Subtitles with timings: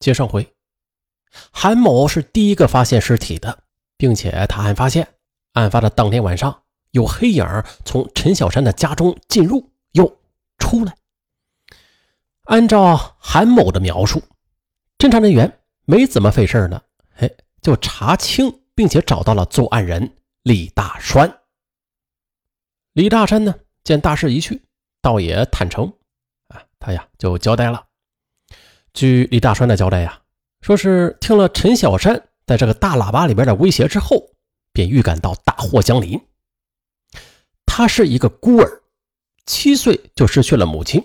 [0.00, 0.54] 接上回，
[1.50, 3.64] 韩某是第一个发现尸体的，
[3.96, 5.14] 并且他还发现
[5.54, 7.44] 案发的当天晚上有黑影
[7.84, 10.20] 从陈小山的家中进入又
[10.58, 10.94] 出来。
[12.44, 14.22] 按照韩某的描述，
[14.96, 16.80] 侦查人员没怎么费事呢，
[17.16, 17.30] 哎，
[17.60, 21.40] 就查清并且找到了作案人李大栓。
[22.92, 23.54] 李大山呢，
[23.84, 24.62] 见大势已去，
[25.02, 25.92] 倒也坦诚，
[26.48, 27.87] 啊，他呀就交代了。
[28.98, 30.20] 据李大栓的交代呀，
[30.60, 34.30] 说是听了陈小山在这个大喇叭里边的威胁之后，
[34.72, 36.20] 便预感到大祸将临。
[37.64, 38.82] 他是一个孤儿，
[39.46, 41.00] 七岁就失去了母亲，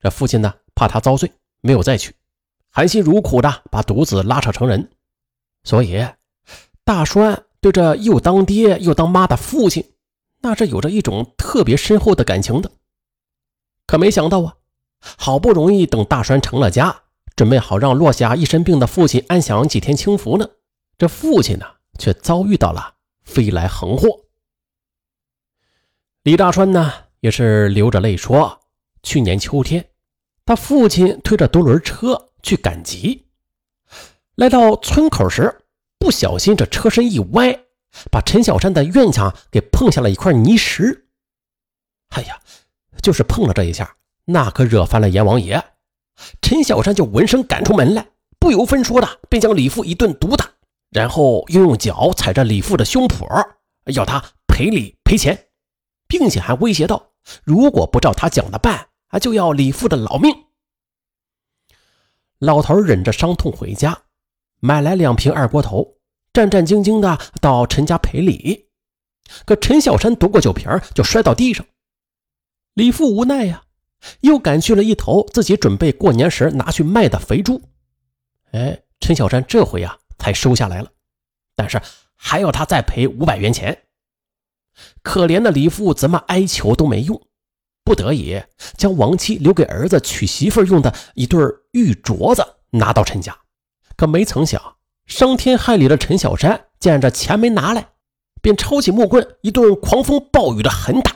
[0.00, 2.14] 这父亲呢怕他遭罪，没有再娶，
[2.68, 4.90] 含辛茹苦的把独子拉扯成人，
[5.64, 6.06] 所以
[6.84, 9.82] 大栓对这又当爹又当妈的父亲，
[10.42, 12.70] 那是有着一种特别深厚的感情的。
[13.86, 14.56] 可没想到啊。
[15.00, 17.02] 好不容易等大栓成了家，
[17.36, 20.48] 准备好让落下一身病的父亲安享几天清福呢，
[20.96, 21.66] 这父亲呢
[21.98, 24.08] 却遭遇到了飞来横祸。
[26.24, 28.60] 李大栓呢也是流着泪说
[29.02, 29.90] ：“去年秋天，
[30.44, 33.28] 他父亲推着独轮车去赶集，
[34.34, 35.62] 来到村口时，
[35.98, 37.60] 不小心这车身一歪，
[38.10, 41.08] 把陈小山的院墙给碰下了一块泥石。
[42.10, 42.40] 哎呀，
[43.00, 43.94] 就是碰了这一下。”
[44.30, 45.62] 那可惹翻了阎王爷，
[46.42, 50.50] 陈小山就闻声赶出门来，不由分说的便将李富一顿毒打，
[50.90, 53.26] 然后又用脚踩着李富的胸脯，
[53.86, 55.46] 要他赔礼赔钱，
[56.06, 57.12] 并且还威胁道：
[57.42, 60.30] 如果不照他讲的办，啊，就要李富的老命。
[62.38, 64.02] 老头忍着伤痛回家，
[64.60, 65.96] 买来两瓶二锅头，
[66.34, 68.68] 战战兢兢的到陈家赔礼。
[69.46, 71.64] 可陈小山夺过酒瓶就摔到地上，
[72.74, 73.62] 李富无奈呀。
[74.20, 77.62] 又赶去了一头自己准备过年时拿去卖的肥猪，
[78.52, 80.90] 哎，陈小山这回啊才收下来了，
[81.56, 81.80] 但是
[82.16, 83.84] 还要他再赔五百元钱。
[85.02, 87.20] 可怜的李富怎么哀求都没用，
[87.84, 88.40] 不得已
[88.76, 91.40] 将亡妻留给儿子娶媳妇用的一对
[91.72, 93.36] 玉镯子拿到陈家，
[93.96, 94.76] 可没曾想
[95.06, 97.88] 伤天害理的陈小山见着钱没拿来，
[98.40, 101.12] 便抄起木棍一顿狂风暴雨的狠打。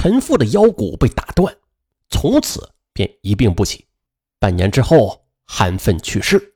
[0.00, 1.56] 陈父的腰骨被打断，
[2.08, 3.84] 从此便一病不起。
[4.38, 6.54] 半年之后，含愤去世。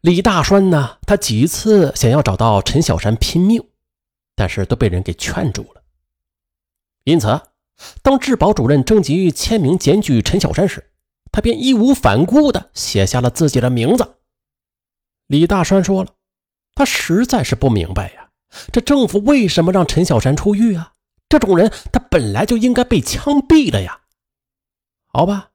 [0.00, 0.98] 李大栓呢？
[1.06, 3.64] 他几次想要找到陈小山拼命，
[4.34, 5.84] 但是都被人给劝住了。
[7.04, 7.40] 因此，
[8.02, 10.90] 当治保主任征集签名检举陈小山时，
[11.30, 14.16] 他便义无反顾地写下了自己的名字。
[15.28, 16.16] 李大栓说了
[16.74, 18.30] ：“他实在是不明白呀，
[18.72, 20.94] 这政府为什么让陈小山出狱啊？”
[21.30, 24.00] 这种人，他本来就应该被枪毙的呀。
[25.06, 25.50] 好吧，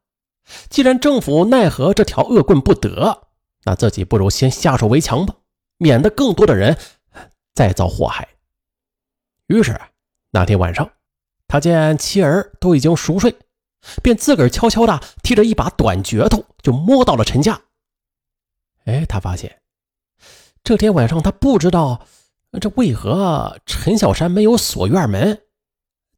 [0.69, 3.27] 既然政府奈何这条恶棍不得，
[3.65, 5.35] 那自己不如先下手为强吧，
[5.77, 6.77] 免得更多的人
[7.53, 8.27] 再遭祸害。
[9.47, 9.79] 于是
[10.31, 10.89] 那天晚上，
[11.47, 13.35] 他见妻儿都已经熟睡，
[14.01, 17.61] 便自个儿悄悄的提着一把短镢头，就摸到了陈家。
[18.85, 19.61] 哎，他发现
[20.63, 22.07] 这天晚上他不知道
[22.61, 25.41] 这为何陈小山没有锁院门。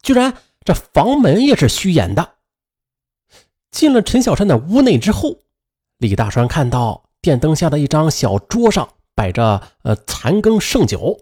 [0.02, 2.34] 居然这房门也是虚掩的。
[3.70, 5.40] 进了陈小山的屋内之后，
[5.98, 11.20] 李大栓看到电灯下的一张小桌上摆着呃残羹剩酒，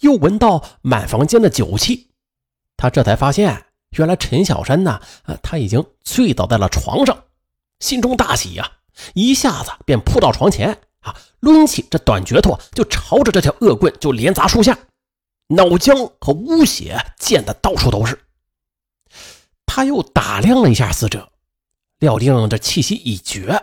[0.00, 2.10] 又闻到满房间的酒气，
[2.76, 5.00] 他这才发现原来陈小山呢，
[5.42, 7.24] 他已经醉倒在了床上，
[7.80, 8.72] 心中大喜呀，
[9.14, 14.78] 一下子便扑到床前啊，抡起这短镢头就朝着这条恶棍就连砸数下。
[15.48, 18.18] 脑浆和污血溅得到处都是。
[19.66, 21.32] 他又打量了一下死者，
[21.98, 23.62] 料定这气息已绝，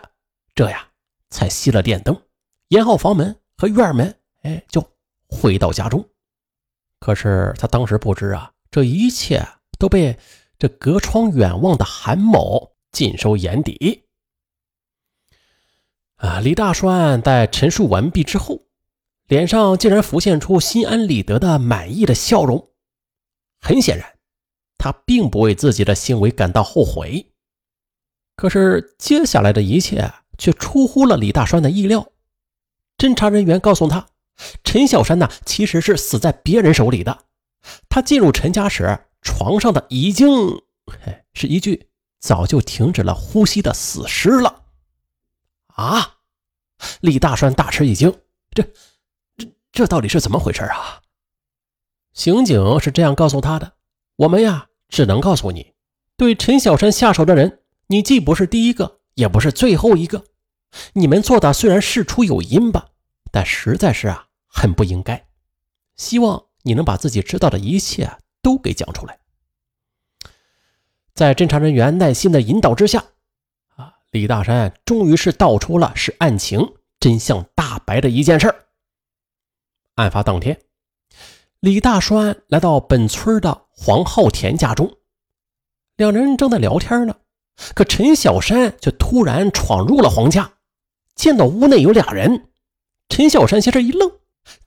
[0.54, 0.88] 这呀
[1.30, 2.22] 才熄了电灯，
[2.68, 4.86] 掩好房门和院门，哎，就
[5.28, 6.08] 回到家中。
[7.00, 9.42] 可是他当时不知啊，这一切
[9.80, 10.20] 都被
[10.60, 14.04] 这隔窗远望的韩某尽收眼底。
[16.18, 18.60] 啊，李大栓在陈述完毕之后。
[19.32, 22.72] 脸上竟然浮现出心安理得的满意的笑容，
[23.62, 24.18] 很显然，
[24.78, 27.32] 他并不为自己的行为感到后悔。
[28.36, 32.10] 可是接下来的一切却出乎了李大栓的意料。
[32.98, 34.06] 侦查人员告诉他，
[34.66, 37.24] 陈小山呢其实是死在别人手里的。
[37.88, 40.62] 他进入陈家时，床上的已经
[41.32, 41.88] 是一具
[42.20, 44.64] 早就停止了呼吸的死尸了。
[45.68, 46.18] 啊！
[47.00, 48.14] 李大栓大吃一惊，
[48.54, 48.68] 这。
[49.72, 51.02] 这到底是怎么回事啊？
[52.14, 53.74] 刑警是这样告诉他的
[54.18, 55.74] ：“我们呀，只能告诉你，
[56.18, 60.26] 对陈小山下手的人，你既不是第一个，也不是最后一个。
[60.94, 62.90] 你们做的虽然事出有因吧，
[63.32, 65.26] 但实在是啊，很不应该。
[65.96, 69.20] 希望你能把自己知道的一切都给讲出来。
[71.14, 73.06] 在侦查人员耐心的引导之下，
[73.76, 78.66] 啊，李大山终于是道出了使案情真相大白的一件事儿。
[79.96, 80.60] 案发当天，
[81.60, 84.98] 李大栓来到本村的黄浩田家中，
[85.98, 87.16] 两人正在聊天呢，
[87.76, 90.54] 可陈小山却突然闯入了黄家。
[91.14, 92.50] 见到屋内有俩人，
[93.10, 94.10] 陈小山先是一愣，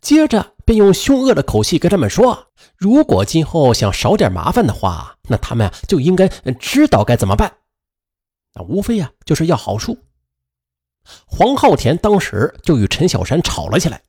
[0.00, 6.28] 接着便用凶恶的口气跟他们说：“如果今后想少点麻烦的话，那他们就应该
[6.60, 7.50] 知道该怎么办。
[8.52, 9.98] 那无非呀，就是要好处。”
[11.26, 14.02] 黄浩田当时就与陈小山吵了起来。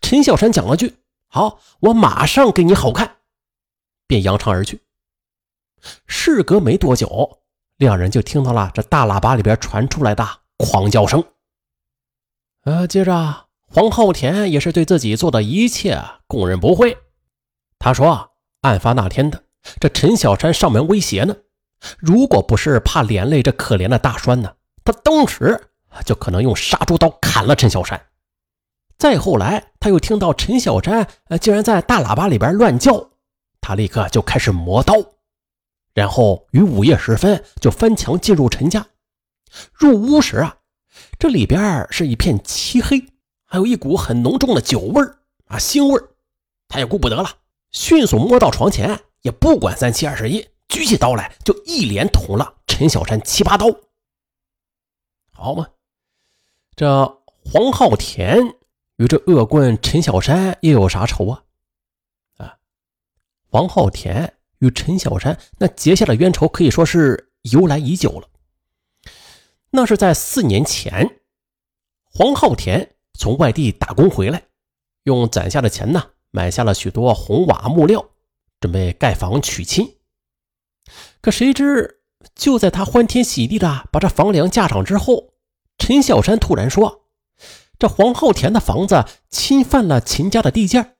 [0.00, 0.96] 陈小山讲了句
[1.28, 3.16] ：“好，我马上给你好看。”
[4.06, 4.82] 便扬长而去。
[6.06, 7.40] 事隔没多久，
[7.76, 10.26] 两人就听到了这大喇叭里边传出来的
[10.56, 11.22] 狂叫声。
[12.62, 16.96] 呃，接着黄浩田也是对自己做的一切供认不讳。
[17.78, 18.32] 他说，
[18.62, 19.44] 案发那天的
[19.78, 21.36] 这陈小山上门威胁呢，
[21.98, 25.68] 如果不是怕连累这可怜的大栓呢，他当时
[26.04, 28.00] 就可能用杀猪刀砍了陈小山。
[28.98, 33.10] 再后来，他又听到陈小山呃竟然在大喇叭里边乱叫，
[33.60, 34.94] 他立刻就开始磨刀，
[35.94, 38.86] 然后于午夜时分就翻墙进入陈家。
[39.72, 40.58] 入屋时啊。
[41.18, 42.98] 这里边是一片漆黑，
[43.44, 45.02] 还有一股很浓重的酒味
[45.46, 46.02] 啊，腥味。
[46.68, 47.28] 他也顾不得了，
[47.70, 53.66] 迅速摸到床前，也不管三七二十一，举起刀来就一连捅了陈小山七八刀。
[55.32, 55.68] 好嘛，
[56.74, 58.54] 这黄浩田
[58.96, 61.44] 与这恶棍陈小山又有啥仇啊？
[62.38, 62.56] 啊，
[63.50, 68.28] 王浩田与陈小山那结下的冤仇可以说是由来已久了。
[69.70, 71.20] 那是在四年前，
[72.04, 74.42] 黄浩田从外地打工回来，
[75.02, 78.08] 用攒下的钱呢，买下了许多红瓦木料，
[78.60, 79.98] 准备盖房娶亲。
[81.20, 82.00] 可谁知，
[82.34, 85.34] 就在他欢天喜地的把这房梁架上之后，
[85.76, 87.05] 陈小山突然说
[87.78, 90.94] ：“这黄浩田的房子侵犯了秦家的地界，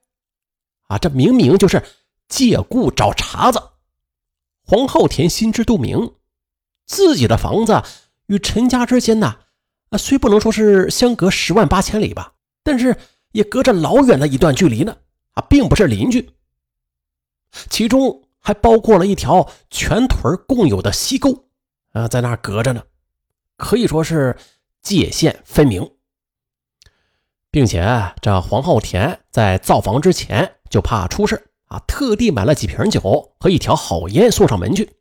[0.87, 1.83] 啊，这明明就是
[2.27, 3.61] 借故找茬子。”
[4.63, 6.15] 黄浩田心知肚明，
[6.85, 7.83] 自己的房子。
[8.27, 9.37] 与陈家之间呢，
[9.87, 12.97] 啊，虽不能说是相隔十万八千里吧，但是
[13.31, 14.97] 也隔着老远的一段距离呢，
[15.31, 16.29] 啊，并不是邻居。
[17.69, 21.45] 其中还包括了一条全屯共有的溪沟，
[21.93, 22.83] 啊，在那隔着呢，
[23.55, 24.37] 可以说是
[24.81, 25.89] 界限分明。
[27.57, 34.97] 并且这黄浩田在造房之前就怕出事啊，特地买了几瓶酒和一条好烟送上门去，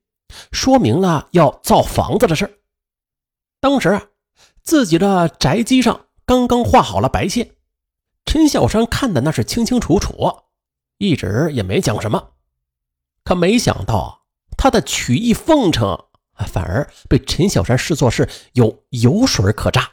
[0.53, 2.63] 说明了要造房子的事
[3.61, 4.05] 当时啊，
[4.63, 7.51] 自己的宅基上刚刚画好了白线，
[8.25, 10.15] 陈小山看的那是清清楚楚，
[10.97, 12.31] 一直也没讲什么。
[13.23, 14.23] 可没想到
[14.57, 16.07] 他的曲意奉承，
[16.47, 19.91] 反而被陈小山视作是有油水可榨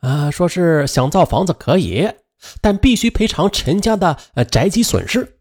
[0.00, 0.30] 啊！
[0.30, 2.08] 说是想造房子可以，
[2.60, 4.18] 但必须赔偿陈家的
[4.50, 5.38] 宅基损失。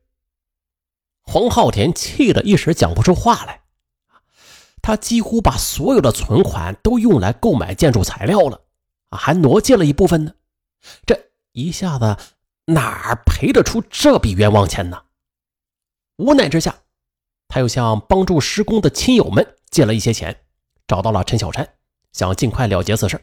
[1.22, 3.62] 黄浩田气得一时讲不出话来。
[4.82, 8.62] 他几乎把所有的存款都用来购买建筑材料了，
[9.10, 10.34] 啊，还挪借了一部分呢。
[11.06, 12.16] 这一下子
[12.66, 15.04] 哪儿赔得出这笔冤枉钱呢？
[16.16, 16.74] 无奈之下，
[17.50, 20.40] 他又向帮助施工的亲友们借了一些钱，
[20.88, 21.68] 找到了陈小山，
[22.14, 23.22] 想尽快了结此事。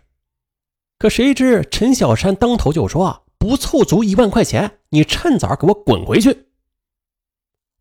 [1.04, 6.46] 可谁知陈小山当头就说：“不凑足一万块钱，你趁早给我滚回去！”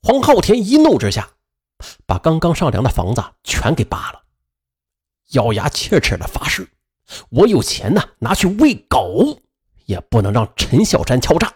[0.03, 1.29] 黄浩田一怒之下。
[2.05, 4.23] 把刚刚上梁的房子全给扒了，
[5.31, 6.67] 咬牙切齿的发誓
[7.31, 9.39] ：“我有钱呢，拿去喂狗，
[9.85, 11.53] 也不能让陈小山敲诈。”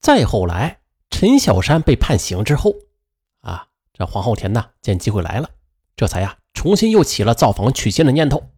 [0.00, 0.78] 再后来，
[1.10, 2.72] 陈小山被判刑之后，
[3.40, 5.50] 啊，这黄浩田呢，见机会来了，
[5.96, 8.50] 这才呀，重新又起了造房娶亲的念头。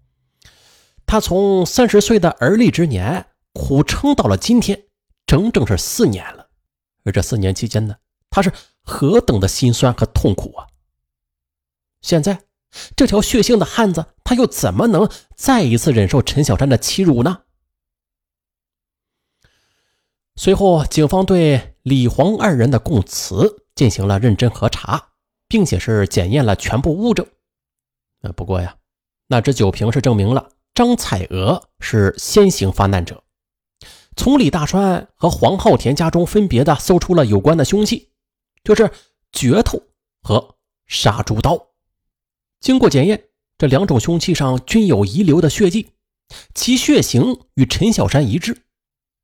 [1.07, 4.85] 他从三十岁的而立之年苦撑到了今天，
[5.27, 6.49] 整整是四年了。
[7.05, 7.97] 而这四年期间呢，
[8.31, 8.53] 他是。
[8.89, 10.69] 何等的心酸和痛苦啊！
[12.03, 12.45] 现在，
[12.95, 17.43] 这条血性的汉子，他又怎么能再一次忍受陈小山的欺辱呢？
[20.37, 25.09] 随后，警方对李黄二人的供词进行了认真核查，
[25.49, 27.27] 并且是检验了全部物证。
[28.21, 28.77] 呃，不过呀，
[29.27, 33.25] 那只酒瓶是证明了张彩娥是先行发难者。
[34.15, 38.11] 从李大川和黄浩田家中分别的搜出了有关的凶器。
[38.63, 38.91] 就是
[39.33, 39.81] 镢头
[40.23, 40.57] 和
[40.89, 41.69] 杀猪刀，
[42.61, 45.93] 经过检验，这两种凶器上均有遗留的血迹，
[46.53, 48.65] 其血型与陈小山一致，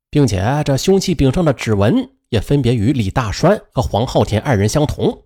[0.09, 5.25] 并且这凶器柄上的指纹也分别与李大栓和黄浩田二人相同，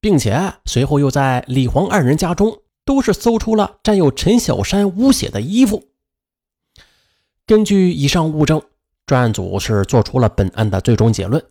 [0.00, 5.84] 并且随后又在李黄二人家中都是搜出了沾有陈小山污血的衣服。
[7.44, 8.62] 根据以上物证，
[9.04, 11.44] 专案组是做出了本案的最终结论：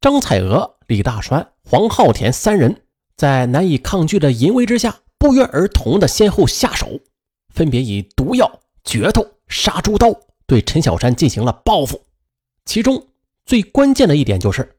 [0.00, 2.82] 张彩娥、李大栓、黄浩田三人
[3.16, 5.00] 在难以抗拒的淫威之下。
[5.18, 7.00] 不约而同的先后下手，
[7.48, 10.14] 分别以毒药、镢头、杀猪刀
[10.46, 12.02] 对陈小山进行了报复。
[12.66, 13.02] 其中
[13.46, 14.76] 最关键的一点就是，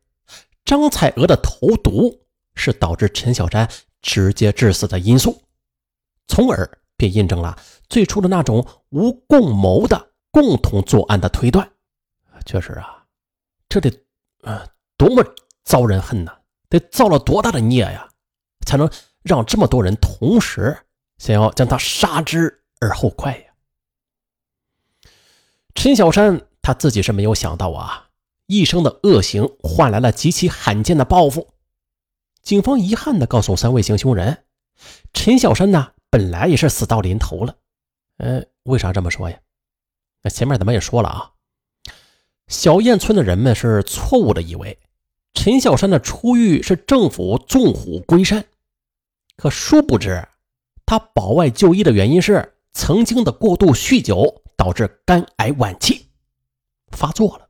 [0.64, 2.20] 张彩娥的投毒
[2.54, 3.68] 是导致陈小山
[4.04, 5.42] 直接致死的因素，
[6.28, 7.58] 从而便印证了
[7.90, 11.70] 最初的那种无共谋的共同作案的推断。
[12.46, 13.06] 确实啊，
[13.68, 13.92] 这得
[14.44, 14.68] 啊
[14.98, 15.24] 多么
[15.64, 16.38] 遭人恨呐！
[16.70, 18.10] 得造了多大的孽呀，
[18.66, 18.90] 才能？
[19.24, 20.78] 让这么多人同时
[21.18, 23.44] 想要将他杀之而后快呀！
[25.76, 28.08] 陈小山他自己是没有想到啊，
[28.46, 31.50] 一生的恶行换来了极其罕见的报复。
[32.42, 34.46] 警方遗憾地告诉三位行凶人，
[35.14, 37.56] 陈小山呢本来也是死到临头了。
[38.18, 39.40] 呃，为啥这么说呀？
[40.24, 41.32] 那前面咱们也说了啊，
[42.48, 44.80] 小燕村的人们是错误的以为
[45.34, 48.44] 陈小山的出狱是政府纵虎归山。
[49.36, 50.28] 可殊不知，
[50.86, 56.10] 他保外就医的原因是曾经的过度酗酒导致肝癌晚期
[56.88, 57.48] 发作了。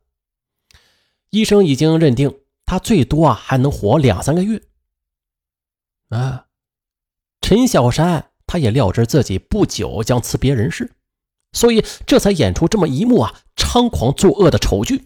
[1.29, 4.61] 医生已经认定他最多啊还能活两三个月。
[6.09, 6.47] 啊，
[7.39, 10.89] 陈小山他也料知自己不久将辞别人世，
[11.51, 15.05] 所以这才演出这么一幕啊猖狂作恶的丑剧。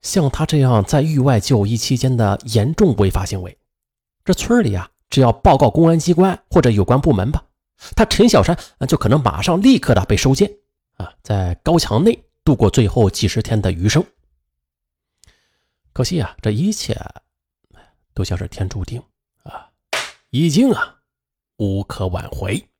[0.00, 3.56] 像他这样在狱外就医期间的严重违法行为。
[4.24, 7.44] 这村里啊，只要报告公安机关或者有关部门吧，
[7.94, 10.50] 他陈小山就可能马上立刻的被收监
[10.96, 14.04] 啊，在高墙内度过最后几十天的余生。
[15.92, 16.98] 可惜啊，这一切
[18.14, 19.02] 都像是天注定
[19.44, 19.70] 啊，
[20.30, 21.01] 已经啊
[21.58, 22.71] 无可挽回。